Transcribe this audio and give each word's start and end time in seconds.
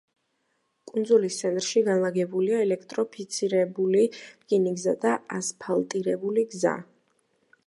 კუნძულის 0.91 1.37
ცენტრში 1.41 1.83
განლაგებულია 1.89 2.63
ელექტროფიცირებული 2.67 4.03
რკინიგზა 4.17 4.97
და 5.07 5.17
ასფალტირებული 5.41 6.51
გზა. 6.57 6.79